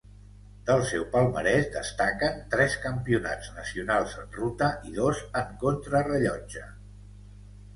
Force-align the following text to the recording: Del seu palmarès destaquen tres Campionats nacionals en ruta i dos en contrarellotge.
Del 0.67 0.79
seu 0.91 1.03
palmarès 1.15 1.67
destaquen 1.75 2.39
tres 2.55 2.77
Campionats 2.85 3.51
nacionals 3.59 4.17
en 4.23 4.33
ruta 4.39 4.71
i 4.93 4.95
dos 4.99 5.23
en 5.43 5.55
contrarellotge. 5.67 6.65